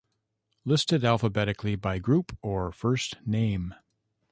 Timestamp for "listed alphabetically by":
0.65-1.99